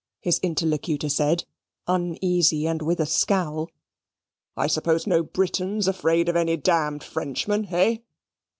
[0.21, 1.45] his interlocutor said,
[1.85, 3.69] uneasy and with a scowl.
[4.57, 8.01] "I suppose no Briton's afraid of any d Frenchman, hey?"